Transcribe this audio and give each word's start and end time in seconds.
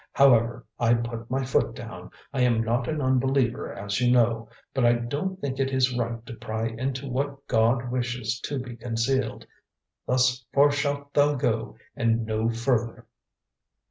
However, 0.13 0.65
I 0.79 0.95
put 0.95 1.29
my 1.29 1.45
foot 1.45 1.75
down. 1.75 2.09
I 2.33 2.41
am 2.41 2.63
not 2.63 2.87
an 2.87 3.01
unbeliever, 3.03 3.71
as 3.71 4.01
you 4.01 4.11
know, 4.11 4.49
but 4.73 4.83
I 4.83 4.93
don't 4.93 5.39
think 5.39 5.59
it 5.59 5.69
is 5.71 5.95
right 5.95 6.25
to 6.25 6.33
pry 6.33 6.69
into 6.69 7.07
what 7.07 7.45
God 7.45 7.91
wishes 7.91 8.39
to 8.45 8.57
be 8.57 8.75
concealed. 8.77 9.45
'Thus 10.07 10.43
far 10.55 10.71
shalt 10.71 11.13
thou 11.13 11.35
go 11.35 11.77
and 11.95 12.25
no 12.25 12.49
further!'" 12.49 13.05